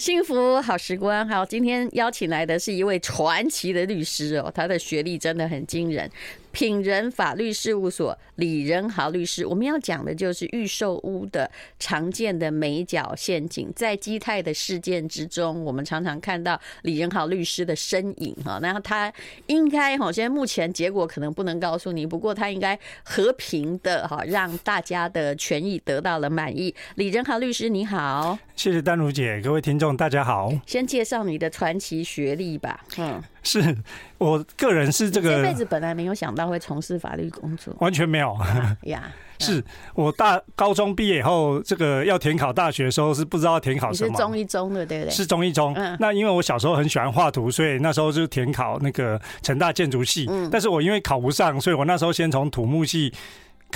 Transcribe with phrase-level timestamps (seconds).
[0.00, 6.10] 幸福好时光，好，今天邀请来的是一位传奇的律师哦，他的学历真的很惊人。
[6.52, 13.72] 品人法律事务所李仁豪律师，我们要讲的就是预售屋的常见的美角陷阱。
[13.74, 18.58] 在基泰的事件之中，我们常常看到李仁豪律师的身影哈。
[18.60, 19.12] 那他
[19.46, 26.74] 应该哈，现在目前结果可能不能告诉你，不过他应该和平的哈，让大家的权益得到了满意。
[26.96, 30.52] 李仁豪律师你好，谢谢丹如姐，各位听众大家好。
[30.66, 33.22] 先介绍你的传奇学历吧，嗯。
[33.42, 33.76] 是
[34.18, 38.36] 我个人是这个这辈子本来没有想到会从事法律工作，完全没有
[38.82, 39.10] 呀。
[39.40, 45.10] 是我大高中毕业以后，这个要填考大学的时候是不知道填考什么，是中一中的对不对？
[45.10, 45.74] 是中一中。
[45.98, 50.28] 那因为我小时候很喜欢画图，所以那时候就填考那个成大建筑系。
[50.52, 53.10] 但是我因为考不上，所以我那时候先从土木系。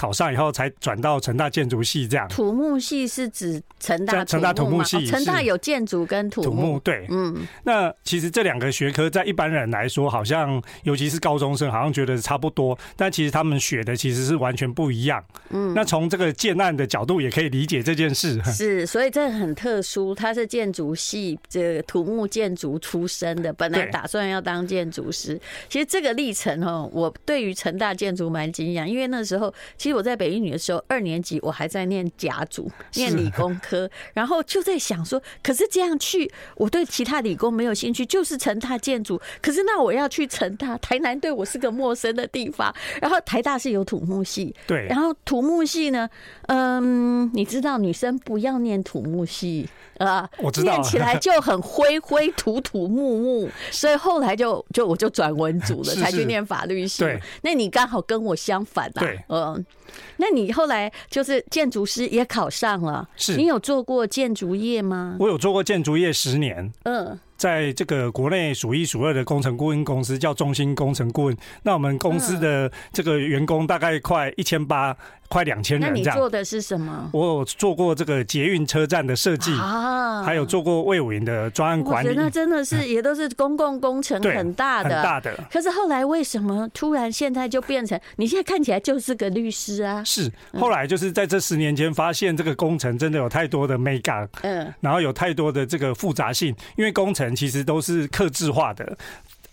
[0.04, 2.28] 考上以后才转到成大建筑系，这样。
[2.28, 7.34] 土木系是指成大成大土木系，成大有建筑跟土木，土木对，嗯。
[7.62, 15.24] 那其实这两个学科在一般人来说，好像尤其是高中生，好像觉得差不多，但其实他们学的其实是完全不一样。
[15.48, 15.72] 嗯。
[15.72, 18.38] 那从这个建案的角度也可以理解这件事。
[18.44, 25.40] 是，所以这很特殊，他是建筑系这个土木建筑出身的，本来打算要当建筑师。
[25.70, 29.50] 其实这个历程哦，我对于成大建筑蛮惊讶，因为那时候。
[29.78, 39.20] 其实我在北一女的时候，二年级我还在念甲组，念理工科，然后就在想说，可是这样去，我对其他理工没有兴趣，就是成大建筑。
[39.40, 42.74] 可是那我要去成大，台南对我是个陌生的地方。
[43.00, 46.08] 然后台大是有土木系，对，然后土木系呢，
[46.48, 57.02] 嗯，你知道女生不要念土木系啊，我知道，念起来就很灰灰土土木木，所以后来就就我就转文组了，才去念法律系。
[57.02, 59.64] 对，那你刚好跟我相反啊，对，嗯。
[60.16, 65.16] 那你后来就是建筑师也考上了，是你有做过建筑业吗？
[65.18, 67.18] 我有做过建筑业十年，嗯。
[67.36, 74.96] 在这个国内数一数二的工程顾问公司叫中兴工程顾问，那我们公司的这个员工大概快一千八，
[75.34, 75.80] 快两千人。
[75.80, 75.92] 这样。
[75.92, 77.10] 那你做的是什么？
[77.12, 82.14] 我有做过这个捷运车站的设计啊，还有做过魏武营的专案管理。
[82.14, 85.36] 那真的是也都是公共工程很大的，很大的。
[85.50, 88.00] 可是后来为什么突然现在就变成？
[88.14, 90.04] 你现在看起来就是个律师啊？
[90.04, 90.30] 是，
[90.60, 97.24] 后来就是在这十年间发现这个工程真的有太多的美感，嗯，然后有太多的这个复杂性，因为工程。
[97.34, 98.96] 其实都是刻制化的，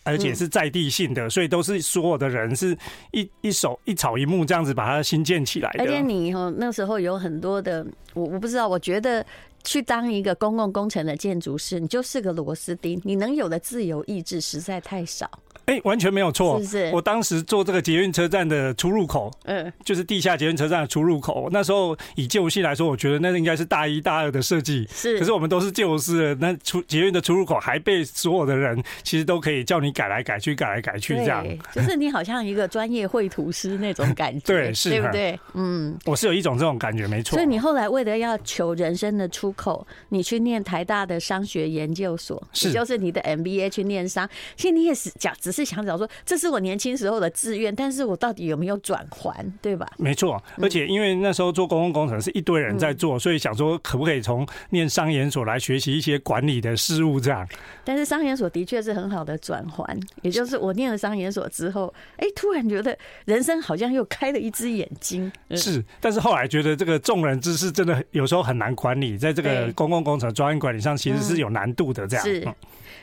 [0.04, 2.78] 而且是在地性的，所以都是所有的人是
[3.12, 5.84] 一一手一草一木这样子把它新建起来的。
[5.84, 9.26] 而且你哦，那时候有很多的，我我不知道，我觉得
[9.64, 15.30] 去当一个公共工程的建筑师，你就是个螺丝钉，你能有的自由意志实在太少。
[15.66, 16.58] 哎，完全没有错。
[16.60, 21.50] 是不是，我当时做这个捷运车站的出入口，嗯，就是地下捷运车站的出入口。
[21.52, 24.88] 那时候以建筑系来说，我觉得那应该是大一、大二的设计。
[24.92, 31.46] 是，可是我们都是建筑师，那出捷运的出入口还被所有的人其实都可以叫你改来改去、改来改去这样。
[31.74, 35.40] 就是你好像一个专业绘图师那种感觉， 对，是，对不对？
[35.54, 37.38] 嗯，我是有一种这种感觉，没错。
[37.38, 44.30] 所以你后来为了要求人生的出口，你去念台大的商学研究所，也就是你的 MBA 去念商。
[44.56, 46.10] 其实你也是讲，只是想找说。
[46.26, 49.88] 这是我年轻时候的志愿，但是我到底有没有转还，对吧？
[49.98, 57.48] 没错，而且因为那时候做公共工程是一堆人在做，所以想说可不可以从念商研所来学习一些管理的事物这样。
[57.84, 65.32] 但是商研所的确是很好的转还，也就是我念了商研所之后，哎，突然觉得人生好像又开了一只眼睛。
[65.52, 72.26] 是，但是后来觉得这个众人之事真的有时候很难管理，在这个公共工程专业管理上其实是有难度的这样。
[72.26, 72.48] 是，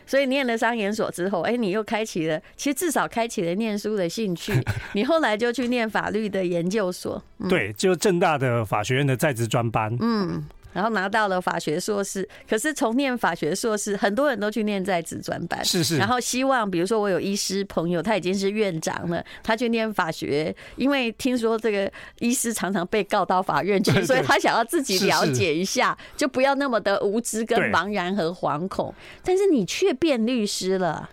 [0.06, 3.08] 所以念了商研所之后，哎，你又开启了，其实至少。
[3.08, 4.52] 开启了念书的兴趣，
[4.92, 7.20] 你后来就去念法律的研究所。
[7.48, 9.96] 对，就正大的法学院的在职专班。
[9.98, 10.44] 嗯。
[10.78, 15.98] 然后拿到了法学硕士，可是从念法学硕士，很多人都去念在职专班，是是。
[15.98, 21.90] 然后希望，比如说我有医师朋友，他已经是院长了，他去念法学，因为听说这个
[22.20, 28.94] 医师常常被告到法院去，所以他想要自己了解一下，就不要那么的无知、跟茫然和惶恐。
[29.24, 31.10] 但是你却变律师了。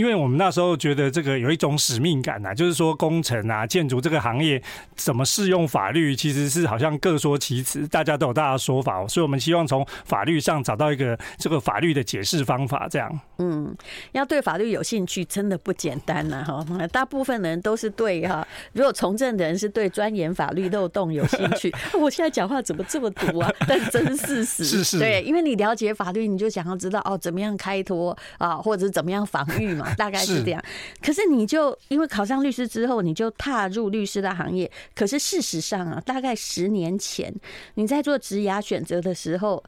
[0.00, 4.60] 因为我们那时候觉得这个有一种使命感呐，就是说工程啊、建筑这个行业
[4.96, 13.20] 怎么适用法律，其实是好像各说其词，大家都有大家的说法，所以我们希望从法律上找到一个这个法律的解释方法，这样。
[13.36, 13.76] 嗯，
[14.12, 21.70] 要对法律有兴趣真的不简单呐，哈，大部分人都是对哈，如果从政的人是对钻研法律漏洞有兴趣，
[22.00, 23.52] 我现在讲话怎么这么毒啊？
[23.68, 29.86] 但是真是事实，是是，对，因为你了解法律，你就想要知道哦，怎么样开脱啊，或者是怎么样防御嘛。
[29.96, 30.62] 大概是这样，
[31.02, 34.70] 可是你就因为考上律师之后，你就踏入律师的行业。
[34.94, 37.32] 可是事实上啊，大概十年前
[37.74, 39.62] 你在做职涯选择的时候，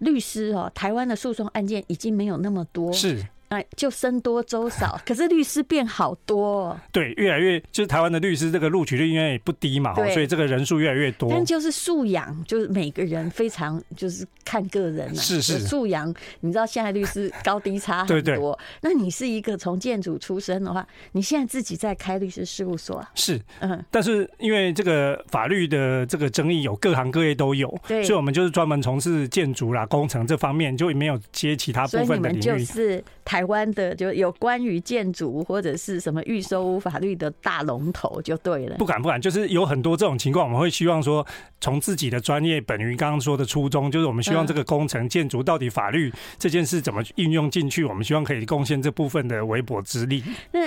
[0.00, 2.92] 律师哦，台湾的诉讼案件已经没有那么多。
[2.92, 3.26] 是。
[3.50, 6.80] 哎，就僧多粥少， 可是律师变好多，哦。
[6.92, 11.28] 对，越来越就是台湾的律师这个录取率应该也不低嘛，所以这个人数越来越多。
[11.30, 15.14] 但就是素养，就是每个人非常就是看个人啊。
[15.14, 15.58] 是是。
[15.58, 18.22] 素养，你知道现在律师高低差很多。
[18.22, 18.58] 对对。
[18.82, 22.98] 那你是一个从建筑出身的话，你现在自己在开律师事务所。
[22.98, 23.84] 啊是，嗯。
[23.90, 28.04] 但是因为这个法律的这个争议有各行各业都有，对。
[28.04, 32.40] 所以我们就是专门从事建筑啦、工程这方面，就没有接其他部分的领域。
[32.40, 38.76] 就是台湾的就有关于建筑或者是什么预收屋法律的大龙头就对了。
[38.76, 41.26] 不敢不敢，就是有很多这种情况，我们会希望说，
[41.60, 50.22] 从自己的专业本于刚刚说的初衷，就是我们希望这个工程建筑到底法律这件事怎么运用进去，我们希望可以贡献这部分的微薄之力。
[50.52, 50.60] 那。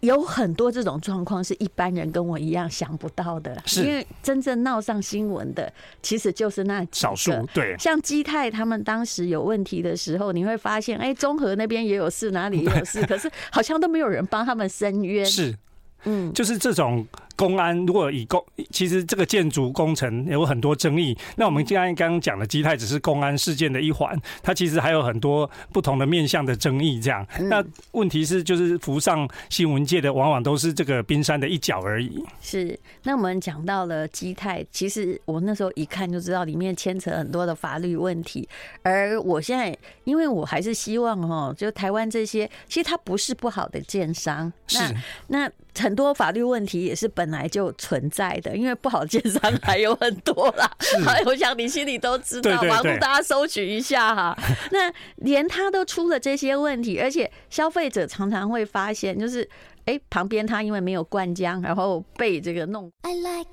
[0.00, 7.32] 有很多这种状况是一般人跟我一样想不到的，因为真正闹上新闻的其实就是那少数。
[7.52, 15.24] 对，像基泰他们当时有问题的时候，你会发现，哎，中和那边也有事，哪里也有事， 可是好像都没有人帮他们申冤。
[15.24, 15.54] 是，
[16.04, 17.06] 嗯，就是这种。
[17.40, 21.16] 公安如果以公，其实这个建筑工程有很多争议。
[21.36, 27.00] 那我们刚刚刚讲的基泰只是公安事件的一环，它其实还有很多不同的面向的争议。
[27.00, 32.22] 这样，那问题是就是浮上新闻界的，往往都是这个冰山的一角而已。
[32.42, 32.78] 是。
[33.04, 38.46] 那我们讲到了基泰，其实我那时候一看就知道里面牵扯很多的法律问题。
[38.82, 44.52] 而我现在，因为我还是希望哦，就台湾这些，其实它不是不好的建商。
[44.66, 44.78] 是
[45.28, 47.29] 那很多法律问题也是本。
[47.30, 50.68] 本来就存在的，因为不好建商还有很多啦。
[51.24, 54.36] 我想你心里都知道，帮助大家搜取一下哈。
[54.72, 59.48] 那连他都出了这些问题，而且消费者常常会发现，就是
[59.84, 62.90] 哎，旁边他因为没有灌浆，然后被这个弄。
[63.02, 63.50] I like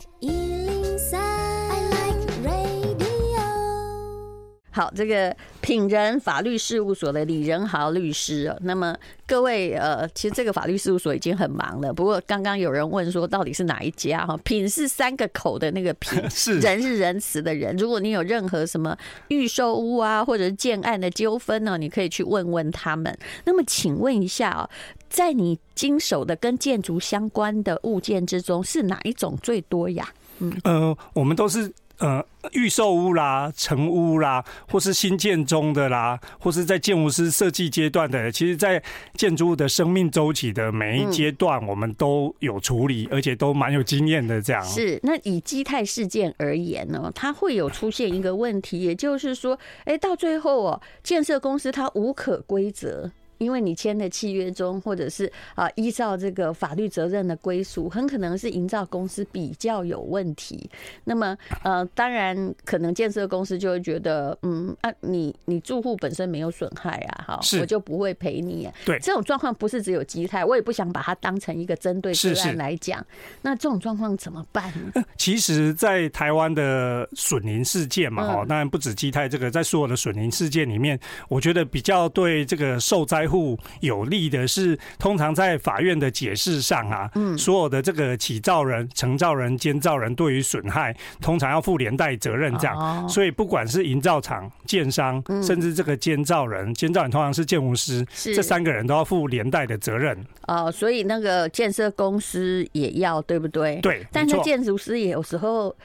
[4.77, 8.95] 好，这个品人法律事务所的李仁豪律师，那么
[9.25, 11.91] 各位呃，其实这个法律事务所已经很忙了。
[11.91, 14.23] 不过刚刚有人问说，到底是哪一家？
[14.23, 17.75] 哈，品是三个口的那个品， 是人是仁慈的人。
[17.75, 18.95] 如果你有任何什么
[19.29, 23.17] 预售屋啊，或者是建案的纠纷呢，你可以去问问他们。
[23.45, 24.69] 那么请问一下啊，
[25.09, 30.07] 在你经手的跟建筑相关的物件之中，是哪一种最多呀？
[30.37, 31.73] 嗯，呃，我们都是。
[31.99, 38.81] 呃，预售屋啦、成屋啦，或是新建中的啦，或是在建筑师设计阶段的，其实，在
[39.15, 44.39] 建筑物的生命周期的每一阶段，我们都有处理，而且都蛮有经验的。
[44.39, 44.99] 这样是。
[45.01, 53.11] 那以基泰事件而言呢，它会有出现一个问题，也就是说，哎，到最后哦，建设公司它无可归责。
[53.37, 60.69] 因为你签的契约中，或者是啊依照这个法律责任的归属，很可能是营造公司比较有问题。
[61.03, 68.73] 那么呃，当然可能建设公司就会觉得，嗯啊，你你住户本身没有损害啊，哈，我就不会赔你啊。
[68.85, 73.05] 对，这种状况不是只有基泰，我也不想把它当成一个针对个案来讲。
[73.41, 75.03] 那这种状况怎么办呢？
[75.17, 80.99] 其实，在台湾的损林事件嘛，哈，当然不止基泰这个，在所有的损林事件里面，
[81.29, 83.26] 我觉得比较对这个受灾。
[83.27, 93.07] 户有利的是，通常在法院的解释上啊，嗯，所有的这个起造人、承造人、监造人对于损害，通常要负连带责任这样。
[93.09, 100.17] 所以不管是营造厂、建商，甚至这个监造人，监造人通常是建筑师，这三个人都要负连带的责任。
[100.47, 103.79] 哦，所以那个建设公司也要，对不对？
[103.81, 104.05] 对。
[104.11, 105.75] 但是建筑师也有时候，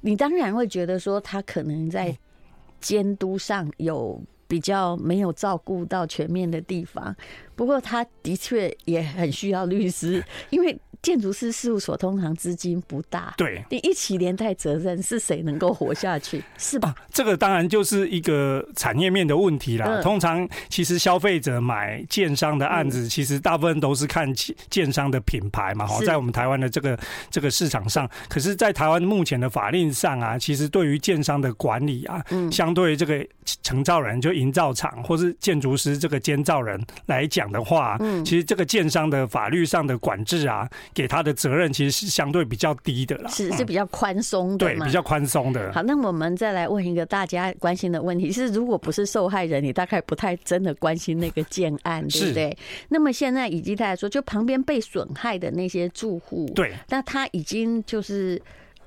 [0.00, 2.16] 你当然会觉得说，他可能在
[2.80, 4.22] 监督上有。
[4.46, 7.14] 比较没有照顾到全面的地方，
[7.54, 10.78] 不过他的确也很需要律师，因为。
[11.06, 16.42] 建筑师事务所通常资金不大，对，你一起连带责任，是谁能够活下去？
[16.58, 16.92] 是吧？
[17.12, 20.02] 这个当然就是一个产业面的问题啦。
[20.02, 24.28] 通常其实消费者买建商的案子，其实大部分都是看
[24.68, 25.86] 建商的品牌嘛。
[25.86, 26.98] 哈，在我们台湾的这个
[27.30, 33.24] 这个市场上，可是，在台湾目前的法令上啊，其实对于建商的管理啊，嗯相对于这个
[33.62, 40.68] 承造人就营造厂或是建筑师这个监造人来讲的话，其实这个建商的法律上的管制啊。
[40.96, 45.70] 给他的责任其实是相对比较低的啦，是是比较宽松的，对，比较宽松的。
[45.74, 52.56] 好，那我们再来问一个大家关心的问题：是如果不是受害人，你大概不太真的关心那个建案， 对不对？
[52.88, 58.40] 那么现在以基泰来说，就旁边被损害的那些住户，对，那他已经就是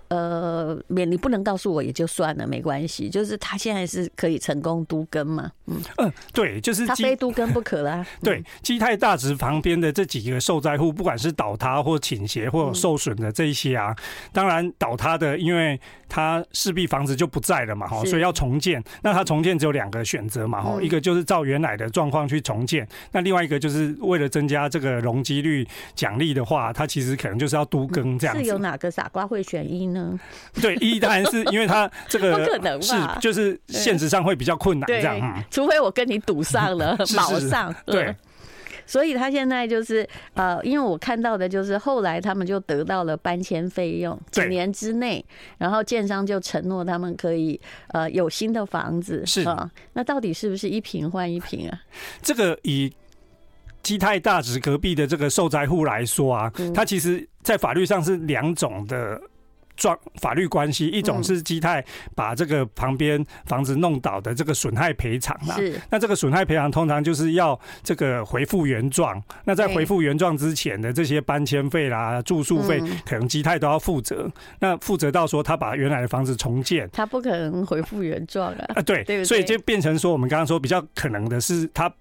[0.09, 3.09] 呃，免你不能告诉我也就算了，没关系。
[3.09, 5.51] 就是他现在是可以成功都根嘛？
[5.67, 8.05] 嗯嗯，对，就是他非都根不可啦。
[8.21, 13.95] 对，基泰大直旁边的这几个受灾户，不管是倒塌或倾斜或受损的这一些啊，
[14.33, 18.83] 当然倒塌的，因为他势必房子就不在了嘛，哈，所以要重建。
[19.03, 28.41] 那他重建只有两个选择嘛，哈，一个就是照原来的状况去重建，那另外一个就是为了增加这个容积率奖励的话，他其实可能就是要都更这样子。
[28.41, 29.98] 是有哪个傻瓜会选一呢？
[30.61, 38.15] 对，一当然是因为他这个不可能是就是现实上会比较困难这样，除非我跟你赌上了， 卯上对。
[38.85, 45.23] 所以他现在就是呃，因为我看到的就是后来他们就得到了搬迁费用，几年之内，
[45.59, 49.43] 然后建商就承诺他们可以呃有新的房子是。
[49.43, 51.79] 啊，那到底是不是一平换一平啊？
[52.23, 52.91] 这个以
[53.83, 59.21] 基泰大直隔壁的这个受灾户来说啊，他其实在法律上是两种的。
[59.79, 61.83] 状法律关系，一种是基泰
[62.13, 69.19] 把这个旁边房子弄倒的这个损害赔偿啦，是那这个损害赔偿通常就是要这个回复原状。
[69.45, 74.29] 那在回复原状之前的这些搬迁费啦、住宿费，可能基泰都要负责。
[74.59, 78.65] 那负责到说他把原来的房子重建，他不可能回复原状啊。
[78.75, 81.91] 啊，对，所以就变成说，我们刚刚说比较可能的是他。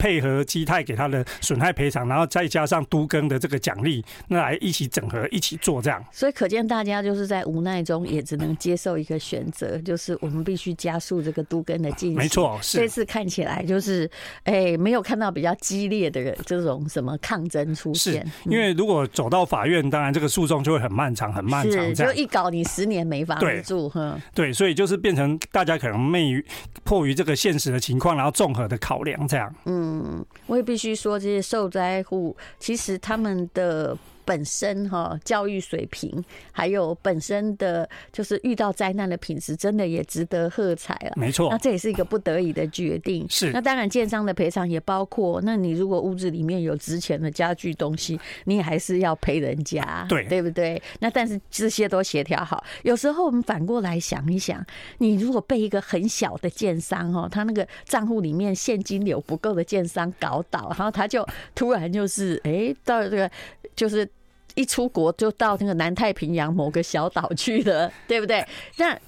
[0.00, 6.02] 配合基泰给他的损害赔偿，然后再加上都更的这个奖励，那来一起整合，一起做这样。
[6.10, 12.16] 所以可见大家就是在无奈中也只能接受一个选择，就是我们必须加速这个都更的进行。
[12.16, 12.78] 没错，是。
[12.78, 14.10] 这次看起来就是，
[14.44, 18.26] 哎，没有看到比较激烈的这种什么抗争出现。
[18.46, 21.94] 因为如果走到法院，当然这个诉讼就会很漫长，很漫长。
[21.94, 23.92] 就一搞你十年没房子住，
[24.34, 26.42] 对，所以就是变成大家可能昧于
[26.84, 29.54] 迫于这个现实的情况，然后综合的考量这样。
[29.66, 29.89] 嗯。
[29.90, 33.96] 嗯，我也必须说，这些受灾户其实他们的。
[34.30, 41.14] 本身哈教育水平，还有本身的就是遇到灾难的品质，真的也值得喝彩了。
[41.16, 43.26] 没错，那这也是一个不得已的决定。
[43.28, 50.80] 是，那当然建商的赔偿也包括，那你如果屋子里面有值钱的家具东西，你也还是要赔人家，对对不对？
[51.00, 52.62] 那但是这些都协调好。
[52.84, 54.64] 有时候我们反过来想一想，
[54.98, 63.28] 你如果被一个很小的建商哈，他那个账户里面现金流不够的建商搞倒，然后他就突然就是哎、欸，到这个
[63.74, 64.08] 就是。
[64.54, 68.44] 一出国就到那个南太平洋某个小岛去了，对不对？
[68.76, 68.98] 那。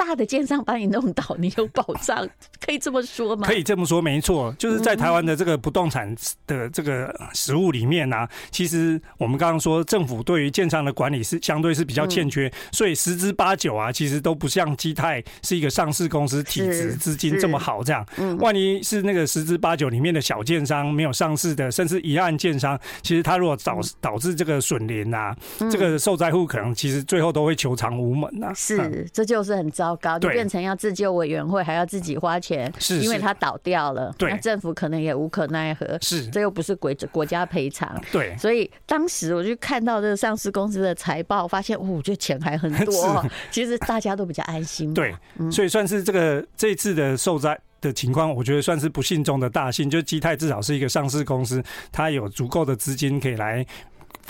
[0.00, 2.26] 大的建商把你弄倒，你有保障，
[2.64, 3.46] 可以这么说吗？
[3.46, 6.16] 可以这么说，没错，就是在台湾的这个不动产
[6.46, 18.04] 的这个实物里面呢、啊，其实我们刚刚说政府对于建商的管理是相对是比较欠缺，所以十之八九啊，其实都不像基泰是一个上市公司体质资金这么好这样。
[18.16, 25.36] 嗯万一是那个十之八九里面的小建商没有上市的，甚至一案建商，其实他如果导导致这个损联啊，
[25.70, 28.50] 这个受灾户可能其实最后都会求偿无门呐。
[28.54, 29.89] 是，这就是很糟。
[29.96, 36.26] 高就变成要自救委员会，还要自己花钱，是因为它倒掉了，那政府可能也无可奈何，是。
[36.30, 45.14] 这又不是国国家赔偿，对，所以当时我就看到这个上市公司的财报，发现哦，这钱还很多， 其实大家都比较安心，对，
[45.50, 53.66] 所以算是这个这次的受灾的情况，我觉得算是不幸中的大幸，就基泰至少是一个上市公司，它有足够的资金可以来。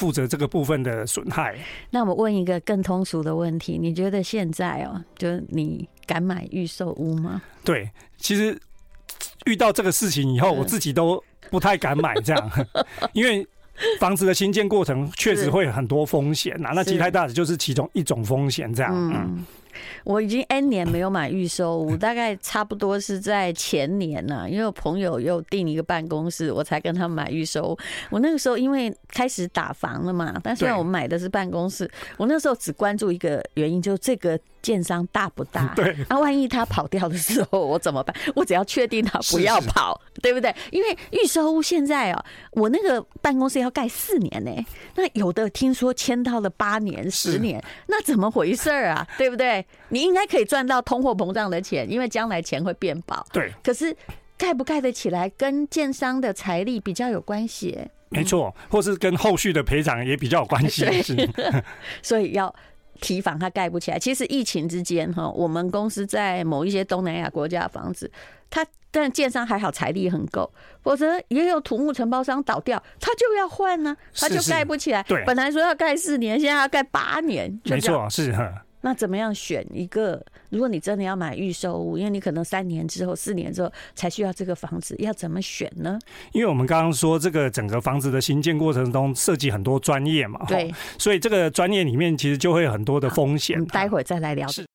[0.00, 1.54] 负责这个部分的损害。
[1.90, 7.42] 那我问一个更通俗的问题：你觉得现在哦，就是你敢买预售屋吗？
[7.62, 8.58] 对，其实
[9.44, 12.50] 遇到这个事情以后，我自己都不太敢买这样，
[13.12, 13.46] 因为
[13.98, 16.72] 房子的新建过程确实会有很多风险呐。
[16.74, 18.90] 那基泰大的就是其中一种风险，这样。
[18.94, 19.44] 嗯。
[20.04, 27.78] 我已经 N 年没有买预售屋， 大概差不多是在前年呢，因为我朋友又订一个办公室，我才跟他们买预售屋。
[28.10, 35.72] 我那个时候因为开始打房了嘛，但虽然我们买的是办公室，我那时候只关注一个原因，就是这个建商大不大？
[35.76, 35.96] 对。
[36.08, 38.14] 那万一他跑掉的时候，我怎么办？
[38.34, 40.54] 我只要确定他不要跑，对不对？
[40.70, 44.50] 因为预售屋现在哦，我那个办公室要盖四年呢，
[44.96, 49.06] 那有的听说签到了八年、十年，那怎么回事啊？
[49.16, 49.59] 对不对？
[49.88, 53.24] 你应该可以赚到通货膨胀的钱，因为将来钱会变薄。
[53.32, 53.96] 对，可是
[54.36, 57.78] 盖不盖得起来，跟建商的财力比较有关系。
[58.08, 60.84] 没错，或是跟后续的赔偿也比较有关系。
[62.02, 62.52] 所以要
[63.00, 63.98] 提防它盖不起来。
[63.98, 68.10] 其实疫情之间，哈，我们公司在某一些东南亚国家的房子，
[68.50, 70.52] 它但建商还好财力很够，
[70.82, 75.00] 否则也有土木承包商倒掉，他就要换呢，他就盖不起来。
[75.04, 77.60] 对，本来说要盖四年，现在要盖八年。
[77.66, 78.64] 没错，是哈。
[78.82, 80.24] 那怎么样选一个？
[80.48, 85.98] 如果你真的要买预售屋，因为你可能三年之后、四年之后才需要这个房子，要怎么选呢？
[86.32, 93.64] 因为我们刚刚说这个整个房子的新建过程中涉及很多专业嘛，对， 所以这个专业里面其实就会有很多的风险。
[93.66, 94.48] 待会儿再来聊。
[94.48, 94.66] 是。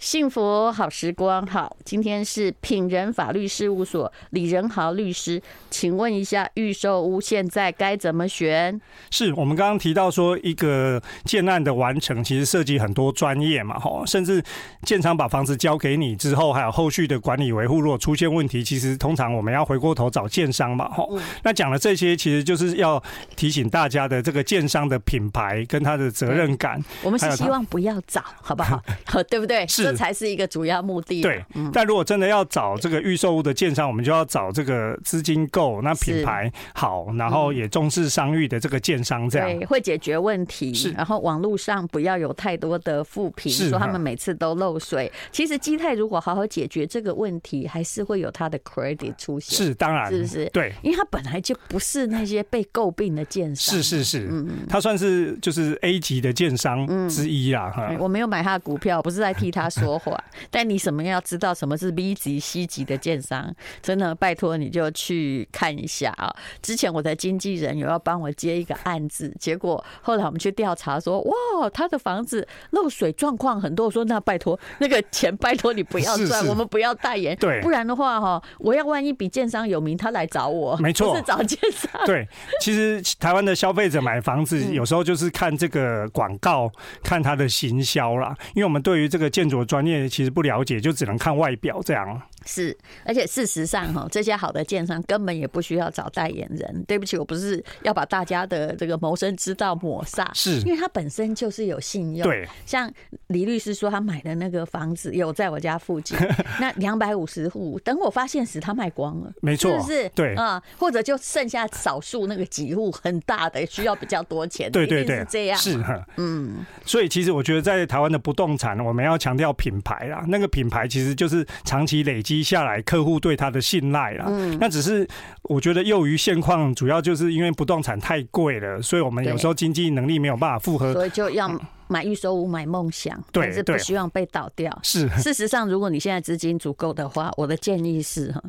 [0.00, 5.40] 幸福好时光，好，今天是品人法律事务所李仁豪律师，
[5.70, 8.80] 请问一下，预售屋现在该怎么选？
[9.10, 14.42] 是我们刚刚提到说，一个建案的完成其实涉及很多专业嘛，哈，甚至
[14.84, 21.06] 建商把房子交给你之后，还有后续的管理维护，如果出现问题，其实通常我们要回过头找建商嘛，哈。
[21.42, 23.00] 那讲了这些，其实就是要
[23.36, 26.82] 提醒大家的这个建商的品牌跟他的责任感。
[27.02, 28.80] 我们是希望不要找，好不好？
[29.28, 29.66] 对不对？
[29.66, 29.89] 是。
[29.90, 31.20] 这才是一个主要目的。
[31.22, 40.72] 对，但如果真的要找这个预售屋的建商，我们就要找这个资金够、那品牌好，然后也重视商誉的这个建商，这样对，会解决问题。
[40.72, 45.10] 是，然后网络上不要有太多的负评，说他们每次都漏水。
[45.32, 49.56] 其实基泰如果好好解决这个问题，还是会有它的 credit 出现。
[49.56, 50.44] 是，当然，是不是？
[50.50, 53.74] 对，因为它本来就不是那些被诟病的建商。
[53.74, 57.70] 是是是，嗯，它算是就是 A 级的建商之一啦。
[57.70, 60.22] 哈，我没有买他的股票，不是在替他说话。
[60.50, 63.52] 但你什么要知道什么是 B 级、C 级的建商？
[63.82, 66.32] 真的拜托你就去看一下啊！
[66.62, 73.86] 之前我的经纪人有要帮我接一个案子，结果后来我们去调查说，哇，他的房子漏水状况很多。
[73.86, 81.90] 我说那拜托那个钱拜托你不要赚， 我们不要代言，对，不然的话哈，我要万一比建商有名，他来找我，没错，是找建商。
[82.04, 82.28] 对，
[82.60, 86.70] 其实台湾的消费者买房子有时候就是看这个广告，
[87.02, 90.08] 看他的行销啦，因为我们对于这个建筑专业。
[90.08, 92.20] 其实不了解，就只能看外表这样。
[92.50, 96.84] 是，而且事实上哈，这些好的建商根本也不需要找代言人。
[96.88, 102.26] 对不起，我不是要把大家的这个谋生之道抹煞，是因为他本身就是有信用。
[102.26, 102.90] 对，像
[103.28, 106.18] 李律师说，他买的那个房子有在我家附近，
[106.58, 110.08] 那两百五十户，等我发现时，他卖光了，没错，是不是？
[110.10, 114.72] 对啊，或者就剩下少数那个几户很大的，需要比较多钱。
[114.72, 115.56] 对对对，是这样。
[115.56, 116.66] 是哈，嗯。
[116.84, 120.24] 所以其实我觉得，在台湾的不动产，我们要强调品牌啦。
[120.26, 122.39] 那个品牌其实就是长期累积。
[122.40, 124.24] 积下来，客户对他的信赖啦。
[124.28, 125.06] 嗯，那只是
[125.42, 131.50] 我觉得囿于现况，主要就是因为不动产太贵了，所以我们有时候经济能力没有办法负荷，所以就要
[131.86, 134.76] 买预售屋买梦想，对，是不希望被倒掉。
[134.82, 138.42] 是，事实上，如果你现在资金足够的话，我的建议是哈，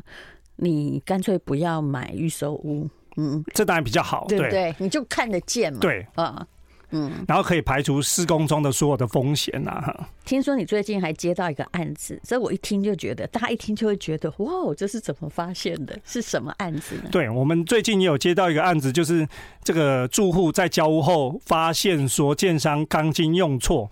[0.56, 4.74] 你干脆不要买预售屋，嗯，这当然比较好，对不对？
[4.78, 6.46] 你就看得见嘛，对啊。
[6.92, 9.82] 嗯，然后可以排除施工中的所有的风险呐。
[10.24, 15.98] 听说你最近还接到一个案子，所以我一听就觉得，大家一听就会觉得，哇，这是怎么发现的？
[16.04, 17.08] 是什么案子呢？
[17.10, 19.26] 对，我们最近也有接到一个案子，就是
[19.64, 23.88] 这个住户在交屋后发现说，建商钢筋用错。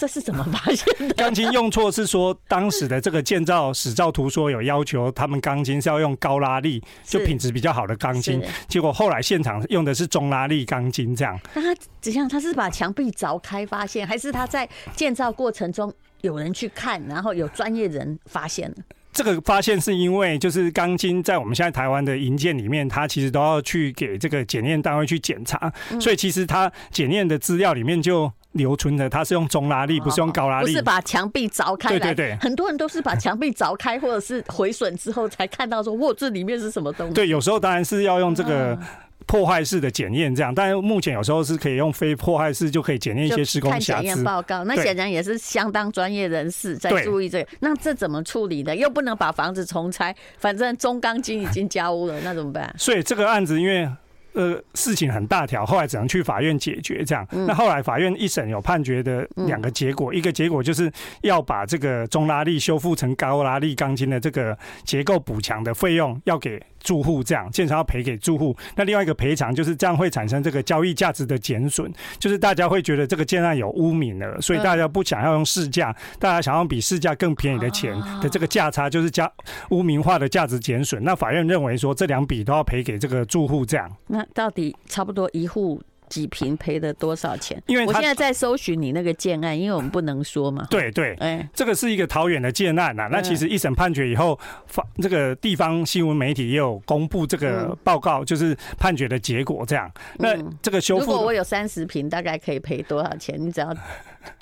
[0.00, 1.12] 这是怎么发现的？
[1.12, 8.42] 钢筋用错是说，当时的这个建造使照图说有要求，他们钢筋是要用高拉力，就品质比较好的钢筋。
[8.66, 11.38] 结果后来现场用的是中拉力钢筋，这样。
[11.52, 12.26] 那他怎样？
[12.26, 18.74] 他是把墙壁凿开发现，还是他在建造过程中有人去看，然后有专业人发现？
[19.12, 28.32] 这个发现是因为，就是钢筋在我们现在台湾的营建里面，它其实都要去给这个检验单位去检查，所以其实它检验的资料里面就。
[28.52, 31.98] 留存的，它是用中拉力，不是用高拉力，不是把墙壁凿开来。
[31.98, 37.14] 对对对，很多人都是把墙壁凿开，或者是毁损之后才看到说，哇，这里面是什么东西？
[37.14, 38.76] 对，有时候当然是要用这个
[39.24, 40.52] 破坏式的检验，这样。
[40.52, 44.02] 但是目前有时候是可以用非破坏式就可以检验一些施工瑕疵。
[44.02, 47.48] 检验报告，那显然也是相当专业人士在注意这个。
[47.60, 48.74] 那这怎么处理呢？
[48.74, 52.74] 又不能把房子重拆，反正中钢筋已经交屋了，那怎么办？
[52.76, 53.88] 所以这个案子因为。
[54.32, 57.26] 呃，事情很大条，后来只能去法院解决这样。
[57.30, 60.90] 那后来法院一审有判决的两个结果，一个结果就是
[61.22, 68.56] 要把这个中拉力修复成高拉力钢筋的这个结构补强的费用要给住户，这样建商要赔给住户。
[68.76, 79.30] 那另外一个赔偿就是这样会产生这个交易价值的减损，就是大家会觉得这个建案有污名了，所以大家不想要用市价，大家想要比市价更便宜的钱的这个价差，就是加
[79.70, 81.02] 污名化的价值减损。
[81.04, 83.90] 那法院认为说这两笔都要赔给这个住户这样。
[84.08, 85.80] 那到底差不多一户
[86.10, 87.62] 几平赔的多少钱？
[87.66, 90.66] 因为我现在在搜寻你那个建案，因为我们不能说嘛。
[90.68, 93.08] 对对，哎，这个是一个桃园的建案呐。
[93.10, 99.90] 那其实一审判决以后，发这个地方新闻媒体也有公布这个报告，就是判决的结果这样。
[100.18, 103.36] 那这个修复，如果我有三十平，大概可以赔多少钱？
[103.38, 103.72] 你只要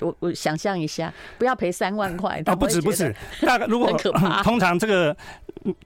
[0.01, 2.43] 我我想象一下，不要赔三万块。
[2.47, 3.93] 啊，不止不止，大概如果
[4.43, 5.17] 通常这个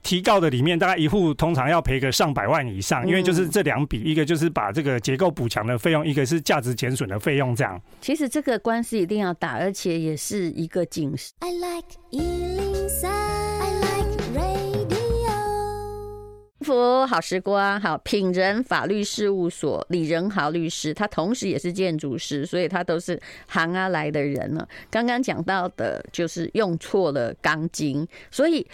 [0.01, 7.81] 提告的里面，大概一户通常要赔个上百万以上，因为就是这两笔，一个就是把这个结构补强的费用，一个是价值减损的费用，这样。
[8.01, 11.33] 其实这个官司一定要打，而且也是一个警示。
[11.39, 13.42] I like
[16.63, 24.67] 福好时光，好品人法律事务所李仁豪律师，他同时也是建筑师，所以他都是行啊来的人呢。
[24.89, 28.65] 刚刚讲到的就是用错了钢筋，所以。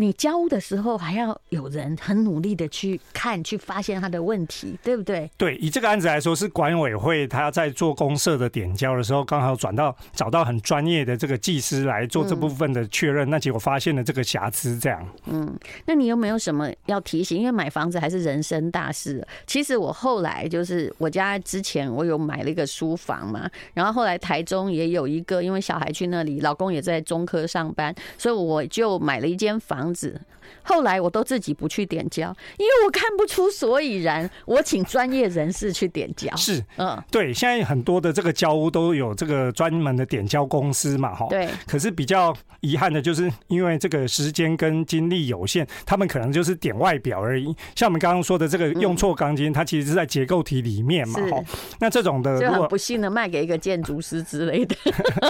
[0.00, 5.28] 你交屋的时候，还要有人很努力的去看，去发现他的问题，对不对？
[5.36, 15.04] 对，以这个案子来说，是管委会他在做公社的点交的时候，刚好转到找到很专业的这个技师来做这部分的确认，嗯、那结果发现了这个瑕疵，这样。
[15.26, 15.52] 嗯，
[15.84, 17.36] 那你有没有什么要提醒？
[17.36, 19.26] 因为买房子还是人生大事。
[19.48, 29.87] 其实我后来就是我家之前我有买了一个书房嘛，然后后来台中也有一个，因为小孩去那里，老公也在中科上班，所以我就买了一间房。
[29.88, 30.20] 房子，
[30.62, 34.28] 后来我都自己不去点交，因为我看不出所以然。
[34.44, 36.34] 我请专业人士去点交。
[36.36, 41.26] 是，嗯，对，现在很多的这个交屋都有这个专门的点交公司嘛，哈。
[41.30, 41.48] 对。
[41.66, 47.54] 可是比较遗憾的就是，因为这个时间跟精力有限，他们可能就是点外表而已。
[47.74, 51.42] 像我们刚刚说的这个用错钢筋，它其实是在结构体里面嘛，哈。
[51.80, 54.76] 那这种的，就很不幸的卖给一个建筑师之类的。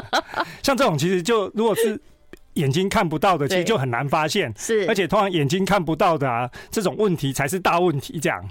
[0.62, 2.00] 像这种其实就如果是。
[2.58, 4.52] 眼睛看不到的，其实就很难发现。
[4.56, 8.18] 是，而且通常眼睛看不到的啊，这种问题才是大问题。
[8.20, 8.44] 这样。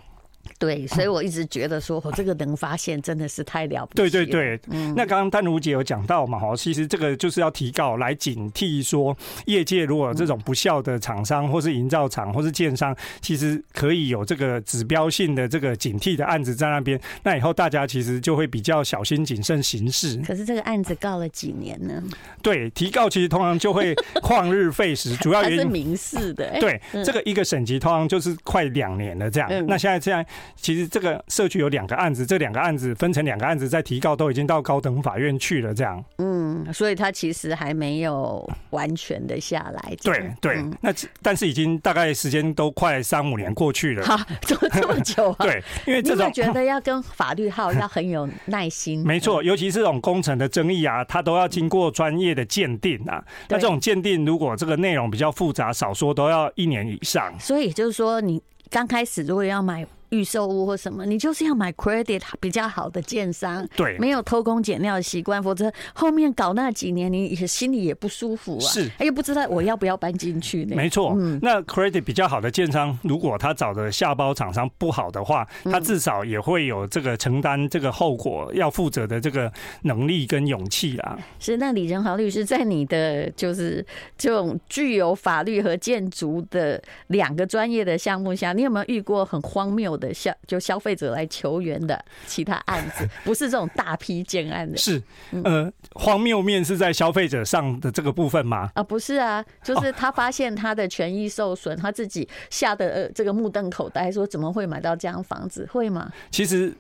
[0.60, 3.97] 对，所以我一直觉得说，我这个能发现真的是太了不起。
[3.97, 20.17] 对对对，嗯，那刚刚丹如姐有讲到嘛，哈，其实这个就是要提告来警惕说，业界如果这种不孝的厂商，或是营造厂，或是建商，其实可以有这个指标性的这个警惕的案子在那边，那以后大家其实就会比较小心谨慎行事。
[20.25, 22.03] 可是这个案子告了几年呢？
[22.41, 26.60] 对，提告其实通常就会旷日费时，主要 原因是民事的。
[26.60, 29.49] 对，这个一个审级通常就是快两年了这样。
[29.67, 30.25] 那现在现在。
[30.56, 35.73] 其实这个社区有两个案子，这两个案子分成两个案子在提告，都已经到高等法院去了。
[35.73, 39.95] 这样，嗯，所以他其实还没有完全的下来。
[40.04, 44.06] 对对，嗯、那但是已经大概时间都快三五年过去了。
[44.06, 45.45] 好，怎么这么久啊？
[45.45, 49.04] 对，因为这种觉得要跟法律号要很有耐心。
[49.06, 53.23] 没错，尤其是这种工程的争议啊，它都要经过专业的鉴定啊。
[53.50, 57.34] 那这种鉴定如果这个内容比较复杂，少说都要一年以上。
[57.39, 59.86] 所以就是说，你刚开始如果要买。
[60.10, 68.62] 预售屋或什么，你就是要买 credit 比较好的建商，对，没有偷工减料的习惯，否则后面搞那几年，你也心里也不舒服啊。
[68.62, 70.76] 是，又不知道我要不要搬进去呢？
[70.76, 81.17] 没错，嗯，那 credit 比较好的建商，如果他找的下包厂商不好的话，他至少也会有这个承担这个后果要负责的这个能力跟勇气啊。
[81.39, 83.86] 是，那李仁豪律师在你的就是
[84.17, 94.77] 这种具有法律和建筑的两个专业的项目下，你有没有遇过很荒谬的消就消费者来求援的其他案子， 不是这种大批建案的。
[94.77, 95.01] 是，
[95.43, 98.69] 呃，荒谬面是在消费者上的这个部分吗？
[98.75, 105.67] 啊，不是啊，就是他发现他的权益受损，他自己吓得呃这个目瞪口呆，说怎么会买到这样房子？
[105.71, 106.12] 会吗？
[106.31, 106.73] 其实。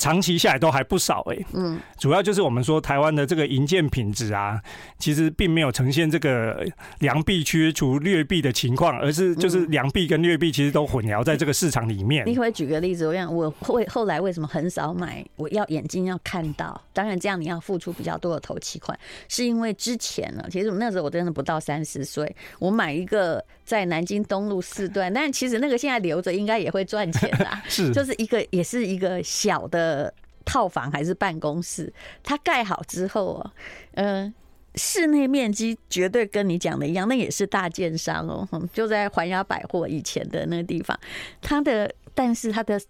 [0.00, 4.58] 长期下来都还不少哎，嗯，主要就是我们说台湾的这个营建品质啊，
[4.98, 6.66] 其实并没有呈现这个
[7.00, 12.26] 良币驱除劣币的情况，而是就是良币跟劣币其实都混淆在这个市场里面。
[12.26, 15.22] 你可以举个例子，我想我会后来为什么很少买？
[15.36, 29.80] 我要眼睛要看到，当然这样你要付出比较多的头期款，是因为之前呢，其实那时候我真的不到三十岁，我买一个在南京东路四段，但其实那个现在留着应该也会赚钱啦， 是，就是一个也是一个小的。
[29.80, 30.12] 呃，
[30.44, 33.52] 套房还是办公室，它盖好之后啊，
[33.92, 34.32] 呃，
[34.74, 40.98] 室内面积绝对跟你讲的一样，那也是大建商哦，就在环亚百货以前的那个地方，
[41.40, 42.80] 它的，但是它的。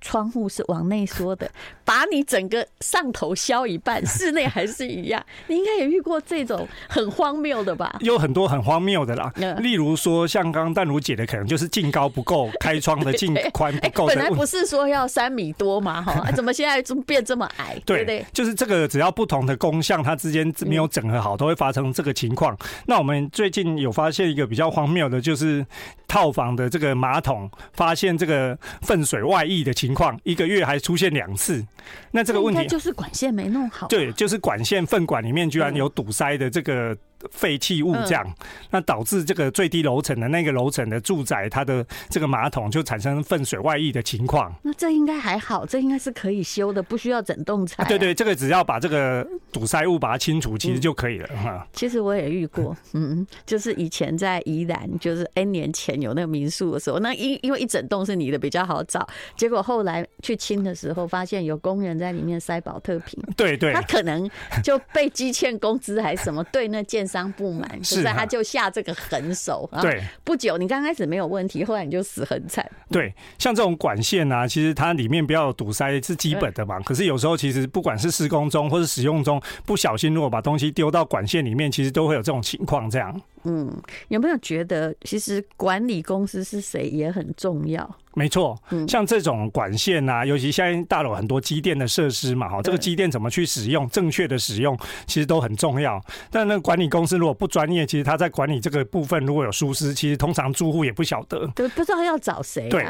[0.00, 1.50] 窗户是往内缩的，
[1.84, 5.24] 把你整个上头削一半， 室内还是一样。
[5.46, 7.96] 你应该也遇过这种很荒谬的吧？
[8.00, 14.06] 有很多很荒谬的啦，例如说像刚刚淡如姐的，可能就是净高不够，开窗的净 宽不够。
[14.06, 17.80] 本来不是说要三米多嘛，哈，怎么现在怎么变这么矮？
[17.84, 18.24] 对不对？
[18.32, 22.56] 就是这个，只要不同的工项，它之间没有整合好，都会发生这个情况。
[22.86, 25.64] 那我们最近有发现一个比较荒谬的，就是
[26.10, 30.18] 套房的这个马桶发现这个粪水外溢的情况。
[30.24, 31.64] 一个月还出现两次，
[32.10, 33.86] 那这个问题就是管线没弄好。
[33.86, 36.96] 对，就是管线粪管里面居然有堵塞的这个
[37.30, 44.50] 废弃物这样，嗯、那导致这个最低楼层的那个楼层的住宅，它的这个马桶就产生粪水外溢的情况。
[44.62, 47.86] 那这应该还好，这应该是可以修的，不需要整栋拆、啊。
[47.88, 51.68] 对对，这个只要把这个堵塞物把它清除，其实就可以了哈、嗯。
[51.72, 59.06] 其实我也遇过， 嗯，就是以前在宜兰，就是 N 年前有那个民宿的时候，那因因为一整栋是你的比较好找，
[59.36, 63.22] 结果后来去清的时候，发现有工人在里面塞保特瓶。
[63.36, 64.28] 对对，他可能
[64.64, 67.09] 就被积欠工资还是什么，对那件。
[67.10, 69.68] 商不满，是他就下这个狠手。
[69.82, 72.64] 对，不久你刚开始没有问题，后来你就死很惨。
[72.88, 76.78] 对，像这种管线啊，其实它里面不要堵塞是基本的嘛。
[76.80, 82.88] 可是有时候其实不管是施工中或是使用中，不小心如果把东西丢到管线里面，其实都会有这种情况。
[82.88, 83.70] 这样，嗯，
[84.08, 87.96] 有没有觉得其实管理公司是谁也很重要？
[88.14, 96.02] 没错，像这种管线啊，尤其现在大楼很多机电的设施嘛，哈，这个机电怎么去使用，正确的使用，其实都很重要。
[96.30, 102.68] 但那个管理公司如果不专业，其实他在管理这个部分如果有疏失，其实通常住户也不晓得，对，不知道要找谁。
[102.68, 102.84] 对，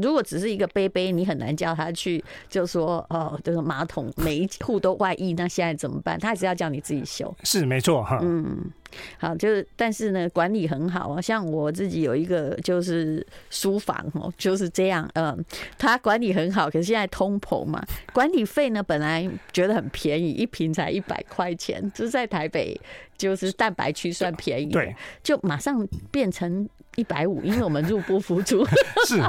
[0.00, 6.18] 如果只是一个杯杯，你很难叫他去，就说哦，这个马桶每一户都外溢，那现在怎么办？
[6.18, 7.34] 他还是要叫你自己修。
[7.44, 8.70] 是，没错，哈，嗯。
[9.18, 11.20] 好，就是但是呢，管理很好啊。
[11.20, 15.08] 像我自己有一个就是书房哦，就是这样。
[15.14, 15.44] 嗯，
[15.78, 22.78] 他管理很好，可是现在通膨嘛，管理费呢本来觉得很便宜，一瓶才一百块钱，就是在台北
[23.16, 28.66] 就是蛋白区算便宜，对，就马上变成一百五，因为我们入不敷出。
[29.06, 29.22] 是。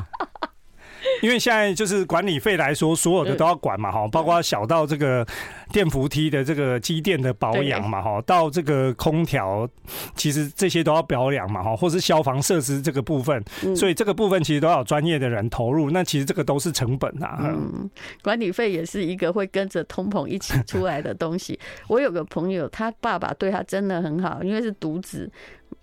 [1.24, 5.26] 因为现在就是管理费来说，所有的都要管嘛，哈，包括小到这个
[5.72, 9.66] 电扶梯的这个机电的保养嘛，哈，到这个空调，
[10.18, 13.42] 其实这些都要保养嘛，哈，或是消防设施这个部分，
[13.74, 17.38] 所以这个部分其实都要有专业的人投入，那其实这个都是成本啊。
[17.40, 17.90] 嗯，
[18.22, 21.58] 管理费也是一个会跟着通膨一起出来的东西。
[21.88, 25.32] 我有个朋友，他爸爸对他真的很好，因为是独子。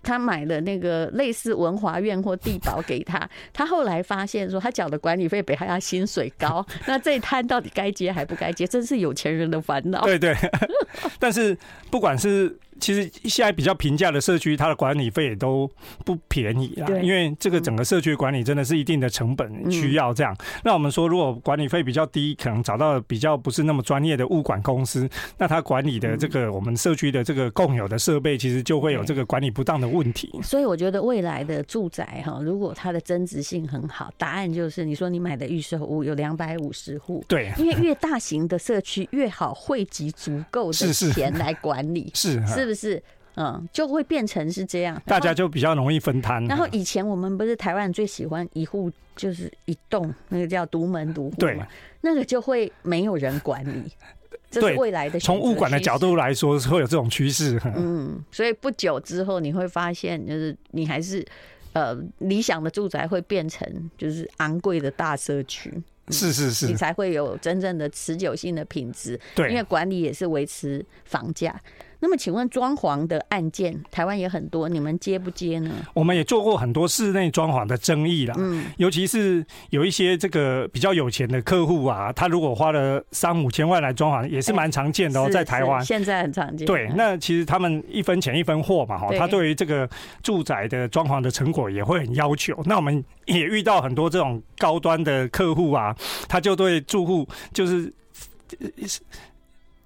[0.03, 10.01] 他买了那个类似文华院或地保给他， 他后来发现说他缴的管理费比他薪水高， 那这摊到底该接还不该接，真是有钱人的烦恼。
[10.03, 10.35] 对对，
[11.19, 11.57] 但是
[11.89, 12.55] 不管是。
[12.79, 15.69] 其实现在比较平价的社区，它的管理费也都
[16.03, 16.87] 不便宜啦。
[17.01, 20.35] 因为这个整个社区管理真的是一定的成本需要这样。
[20.63, 25.07] 那我们说，如果管理费比较低，可能找到比较不是那么专业的物管公司，
[25.37, 30.31] 那他管理的这个我们社区的这个共有的设备，其实就会有这个管理不当的问题。
[30.41, 42.60] 所以我觉得未来的住宅哈，如果它的增值性很好，答案就是你说你买的预售屋有两百五十户，对，因为越大型的社区越好汇集足够的钱来管理，是 是。
[42.61, 43.01] 是不是？
[43.37, 46.45] 嗯，就会变成是这样，大家就比较容易分摊。
[46.47, 51.59] 然后以前我们不是台湾最喜欢一户就是一栋，那个叫独门独户嘛，对，
[52.01, 53.89] 那个就会没有人管理。
[54.51, 57.57] 这是未来的从物管的角度来说，是会有这种趋势。
[57.73, 61.25] 嗯，所以不久之后你会发现，就是你还是
[61.71, 65.71] 呃理想的住宅会变成就是昂贵的大社区。
[66.09, 69.17] 是是是，你才会有真正的持久性的品质。
[69.33, 71.57] 对，因为管理也是维持房价。
[72.03, 75.69] 那么，请问装潢的案件，台湾也很多，你们接不接呢？
[75.93, 86.65] 我们也做过很多室内装潢的争议啦，嗯，尤其是有一些这个比较有钱的客户啊，他如果花了三五千万来装潢，也是蛮常见的哦，在台湾现在很常见。
[86.65, 89.87] 对，那其实他们一分钱一分货嘛，哈，他对于这个
[90.23, 92.59] 住宅的装潢的成果也会很要求。
[92.65, 95.95] 那我们也遇到很多这种高端的客户啊，
[96.27, 97.93] 他就对住户就是。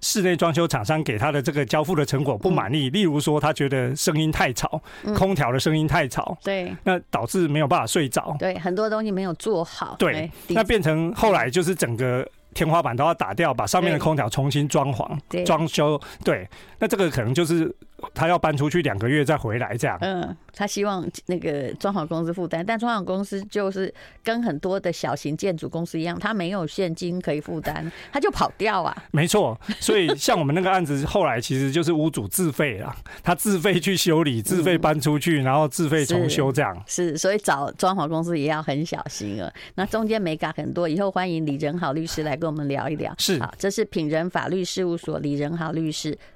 [0.02, 4.82] 室内装修厂商给他的这个交付的成果不满意，例如说他觉得声音太吵，
[5.16, 16.48] 空调的声音太吵，对，那导致没有办法睡着，对，很多东西没有做好，对，那变成后来就是整个天花板都要打掉，把上面的空调重新装潢、装修，对，
[16.80, 17.74] 那这个可能就是。
[18.14, 19.98] 他要搬出去两个月再回来，这样。
[20.02, 28.96] 嗯，他希望那个装潢公司负担，但装潢公司就是跟很多的小型建筑公司一样，他没有现金可以负担，他就跑掉啊。
[29.12, 36.76] 没错，所以像我们那个案子，后来其实就是屋主自费啊， 他自费去修理，自费搬出去，然后自费重修这样。
[36.86, 39.52] 是，是，所以找装潢公司也要很小心啊。
[39.76, 43.14] 那中间眉角很多，以后欢迎李仁豪律师来跟我们聊一聊。
[43.18, 46.18] 是，好，这是品仁法律事务所李仁豪律师。